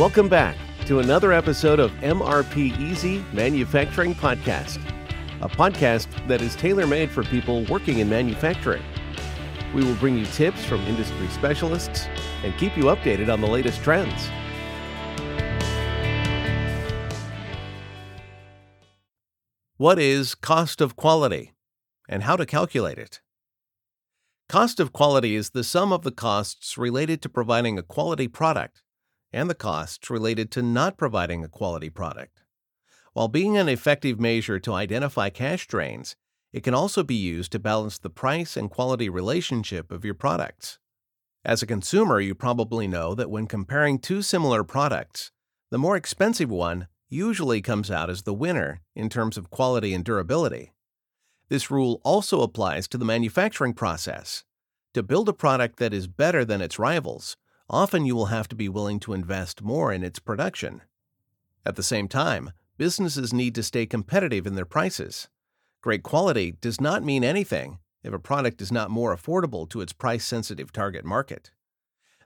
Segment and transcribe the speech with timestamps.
[0.00, 0.56] Welcome back
[0.86, 4.78] to another episode of MRP Easy Manufacturing Podcast,
[5.42, 8.82] a podcast that is tailor made for people working in manufacturing.
[9.74, 12.06] We will bring you tips from industry specialists
[12.42, 14.30] and keep you updated on the latest trends.
[19.76, 21.52] What is cost of quality
[22.08, 23.20] and how to calculate it?
[24.48, 28.80] Cost of quality is the sum of the costs related to providing a quality product
[29.32, 32.42] and the costs related to not providing a quality product.
[33.12, 36.16] While being an effective measure to identify cash drains,
[36.52, 40.78] it can also be used to balance the price and quality relationship of your products.
[41.44, 45.32] As a consumer, you probably know that when comparing two similar products,
[45.70, 50.04] the more expensive one usually comes out as the winner in terms of quality and
[50.04, 50.72] durability.
[51.48, 54.44] This rule also applies to the manufacturing process.
[54.94, 57.36] To build a product that is better than its rivals,
[57.70, 60.82] often you will have to be willing to invest more in its production.
[61.64, 65.28] At the same time, businesses need to stay competitive in their prices.
[65.80, 69.92] Great quality does not mean anything if a product is not more affordable to its
[69.92, 71.52] price sensitive target market.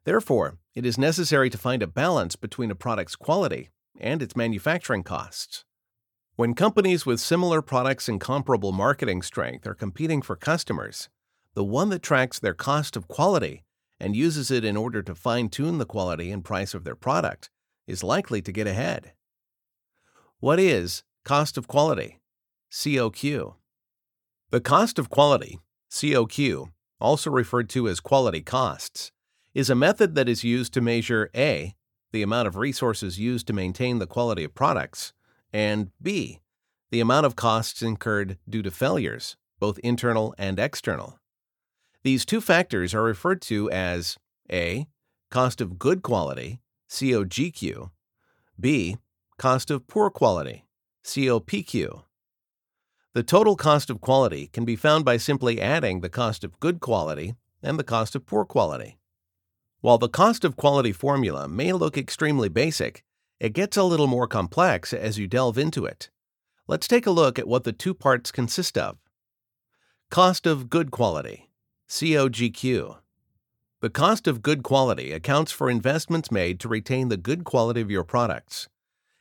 [0.05, 5.03] Therefore, it is necessary to find a balance between a product's quality and its manufacturing
[5.03, 5.65] costs.
[6.37, 11.09] When companies with similar products and comparable marketing strength are competing for customers,
[11.55, 13.63] the one that tracks their cost of quality
[14.01, 17.51] and uses it in order to fine tune the quality and price of their product
[17.87, 19.13] is likely to get ahead.
[20.41, 22.21] What is cost of quality?
[22.71, 23.55] COQ.
[24.51, 25.59] The cost of quality,
[25.91, 29.13] COQ, also referred to as quality costs,
[29.55, 31.75] is a method that is used to measure A.
[32.13, 35.13] the amount of resources used to maintain the quality of products,
[35.53, 36.41] and B,
[36.91, 41.19] the amount of costs incurred due to failures, both internal and external.
[42.05, 44.19] These two factors are referred to as
[44.53, 44.87] A.
[45.31, 46.61] Cost of good quality,
[46.91, 47.91] COGQ,
[48.61, 48.99] B.
[49.39, 50.67] Cost of poor quality,
[51.03, 52.03] COPQ.
[53.15, 56.79] The total cost of quality can be found by simply adding the cost of good
[56.79, 58.99] quality and the cost of poor quality.
[59.81, 63.03] While the cost of quality formula may look extremely basic,
[63.41, 66.11] it gets a little more complex as you delve into it.
[66.69, 68.99] Let's take a look at what the two parts consist of.
[70.11, 71.51] Cost of good quality,
[71.95, 72.97] COGQ.
[73.81, 77.89] The cost of good quality accounts for investments made to retain the good quality of
[77.89, 78.69] your products.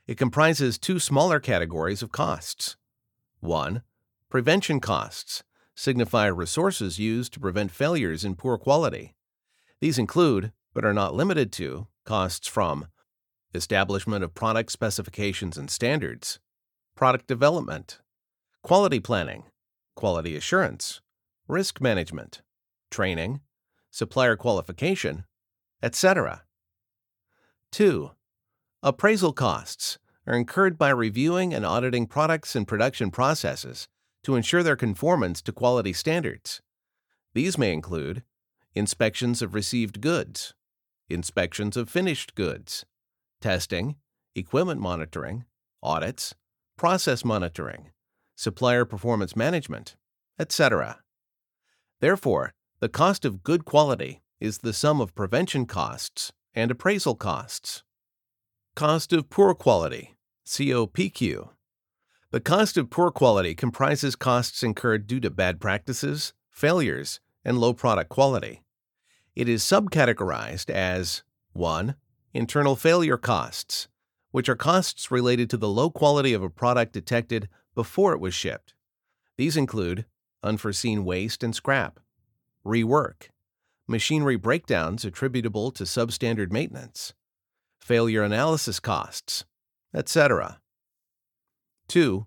[0.08, 2.76] It comprises two smaller categories of costs.
[3.42, 3.84] 1.
[4.28, 5.44] Prevention costs
[5.76, 9.14] signify resources used to prevent failures in poor quality.
[9.80, 12.88] These include, but are not limited to, costs from
[13.54, 16.40] establishment of product specifications and standards,
[16.96, 18.00] product development,
[18.64, 19.44] quality planning,
[19.96, 21.02] quality assurance,
[21.48, 22.42] risk management,
[22.94, 23.42] training,
[23.92, 25.26] supplier qualification,
[25.82, 26.44] etc.
[27.72, 28.12] 2.
[28.84, 33.88] Appraisal costs are incurred by reviewing and auditing products and production processes
[34.24, 36.62] to ensure their conformance to quality standards.
[37.34, 38.24] These may include
[38.76, 40.54] inspections of received goods,
[41.10, 42.86] inspections of finished goods,
[43.42, 43.96] testing,
[44.36, 45.46] equipment monitoring,
[45.82, 46.36] audits,
[46.78, 47.90] process monitoring,
[48.36, 49.96] supplier performance management,
[50.40, 51.00] etc.
[52.00, 52.54] Therefore,
[52.84, 57.82] the cost of good quality is the sum of prevention costs and appraisal costs.
[58.76, 61.48] Cost of poor quality, COPQ.
[62.32, 67.72] The cost of poor quality comprises costs incurred due to bad practices, failures, and low
[67.72, 68.64] product quality.
[69.34, 71.24] It is subcategorized as
[71.54, 71.96] 1
[72.34, 73.88] internal failure costs,
[74.32, 78.34] which are costs related to the low quality of a product detected before it was
[78.34, 78.74] shipped.
[79.38, 80.04] These include
[80.44, 82.02] unforeseen waste and scrap,
[82.66, 83.30] rework,
[83.88, 87.14] machinery breakdowns attributable to substandard maintenance,
[87.82, 89.46] failure analysis costs,
[89.94, 90.60] etc.
[91.88, 92.26] 2.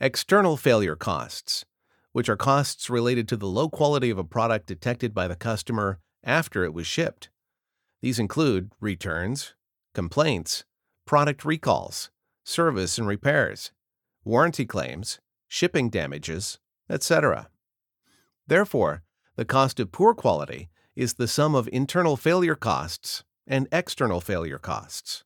[0.00, 1.64] External failure costs,
[2.12, 6.00] which are costs related to the low quality of a product detected by the customer
[6.24, 7.30] after it was shipped.
[8.00, 9.54] These include returns,
[9.94, 10.64] complaints,
[11.06, 12.10] product recalls,
[12.44, 13.72] service and repairs,
[14.24, 16.58] warranty claims, shipping damages,
[16.88, 17.48] etc.
[18.46, 19.02] Therefore,
[19.42, 24.56] the cost of poor quality is the sum of internal failure costs and external failure
[24.56, 25.24] costs.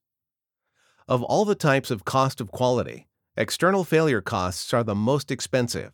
[1.07, 5.93] Of all the types of cost of quality, external failure costs are the most expensive.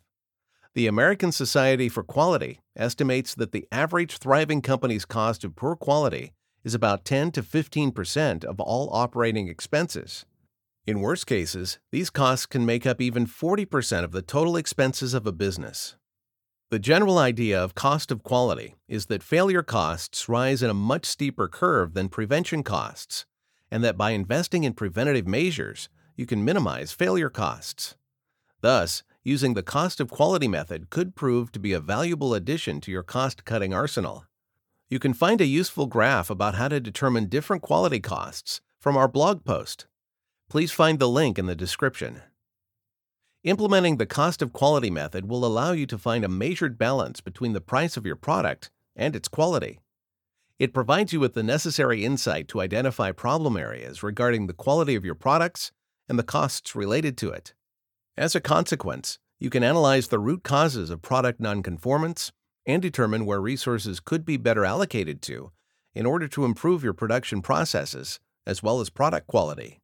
[0.73, 6.31] The American Society for Quality estimates that the average thriving company's cost of poor quality
[6.63, 10.25] is about 10 to 15 percent of all operating expenses.
[10.87, 15.13] In worst cases, these costs can make up even 40 percent of the total expenses
[15.13, 15.97] of a business.
[16.73, 21.05] The general idea of cost of quality is that failure costs rise in a much
[21.05, 23.27] steeper curve than prevention costs,
[23.69, 27.95] and that by investing in preventative measures, you can minimize failure costs.
[28.61, 32.91] Thus, using the cost of quality method could prove to be a valuable addition to
[32.91, 34.25] your cost cutting arsenal.
[34.89, 39.07] You can find a useful graph about how to determine different quality costs from our
[39.07, 39.85] blog post.
[40.49, 42.23] Please find the link in the description.
[43.43, 47.51] Implementing the cost of quality method will allow you to find a measured balance between
[47.51, 49.81] the price of your product and its quality.
[50.59, 55.03] It provides you with the necessary insight to identify problem areas regarding the quality of
[55.03, 55.73] your products
[56.07, 57.53] and the costs related to it.
[58.15, 62.31] As a consequence, you can analyze the root causes of product nonconformance
[62.65, 65.51] and determine where resources could be better allocated to
[65.93, 69.81] in order to improve your production processes as well as product quality.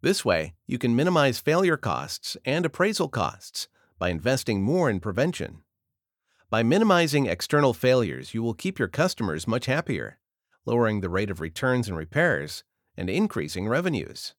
[0.00, 3.66] This way, you can minimize failure costs and appraisal costs
[3.98, 5.62] by investing more in prevention.
[6.50, 10.20] By minimizing external failures, you will keep your customers much happier,
[10.64, 12.62] lowering the rate of returns and repairs,
[12.96, 14.36] and increasing revenues.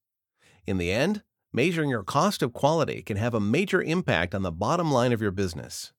[0.65, 4.51] In the end, measuring your cost of quality can have a major impact on the
[4.51, 5.91] bottom line of your business.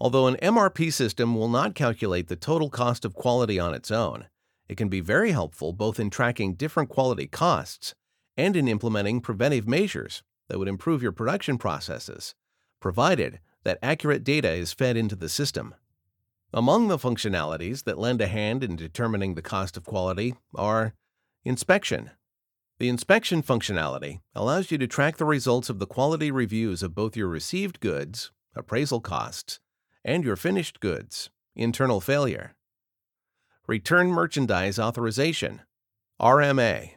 [0.00, 4.26] Although an MRP system will not calculate the total cost of quality on its own,
[4.68, 7.94] it can be very helpful both in tracking different quality costs
[8.36, 12.34] and in implementing preventive measures that would improve your production processes,
[12.80, 15.74] provided that accurate data is fed into the system.
[16.52, 20.94] Among the functionalities that lend a hand in determining the cost of quality are
[21.44, 22.10] inspection.
[22.78, 27.16] The inspection functionality allows you to track the results of the quality reviews of both
[27.16, 29.60] your received goods, appraisal costs,
[30.04, 32.54] and your finished goods, internal failure.
[33.66, 35.62] Return Merchandise Authorization,
[36.20, 36.92] RMA.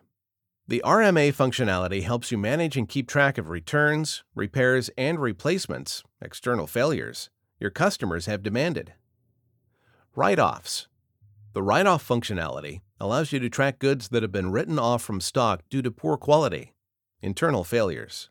[0.69, 6.67] The RMA functionality helps you manage and keep track of returns, repairs, and replacements, external
[6.67, 8.93] failures, your customers have demanded.
[10.15, 10.87] Write offs.
[11.53, 15.21] The write off functionality allows you to track goods that have been written off from
[15.21, 16.75] stock due to poor quality,
[17.19, 18.29] internal failures.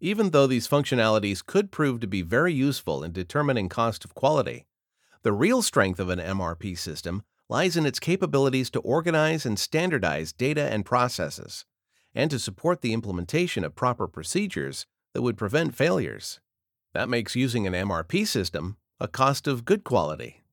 [0.00, 4.66] Even though these functionalities could prove to be very useful in determining cost of quality,
[5.22, 10.32] the real strength of an MRP system lies in its capabilities to organize and standardize
[10.32, 11.64] data and processes,
[12.14, 16.40] and to support the implementation of proper procedures that would prevent failures.
[16.94, 20.44] That makes using an MRP system a cost of good quality.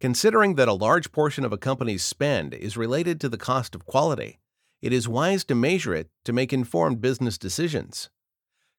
[0.00, 3.86] Considering that a large portion of a company's spend is related to the cost of
[3.86, 4.38] quality,
[4.82, 8.10] it is wise to measure it to make informed business decisions.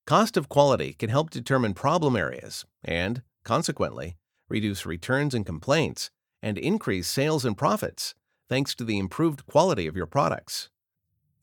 [0.05, 4.15] Cost of quality can help determine problem areas and, consequently,
[4.47, 6.11] reduce returns and complaints
[6.41, 8.15] and increase sales and profits
[8.49, 10.69] thanks to the improved quality of your products.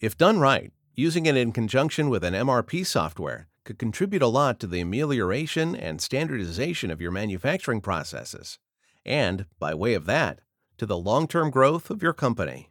[0.01, 4.61] If done right, using it in conjunction with an MRP software could contribute a lot
[4.61, 8.59] to the amelioration and standardization of your manufacturing processes,
[9.05, 10.41] and, by way of that,
[10.79, 12.71] to the long term growth of your company.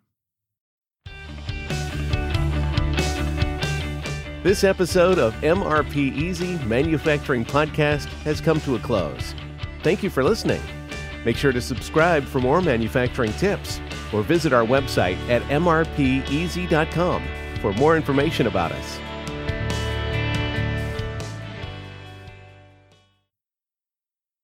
[4.43, 9.33] This episode of MRP Easy Manufacturing Podcast has come to a close.
[9.83, 10.61] Thank you for listening.
[11.25, 13.79] Make sure to subscribe for more manufacturing tips
[14.11, 17.23] or visit our website at mrpeasy.com
[17.61, 18.99] for more information about us.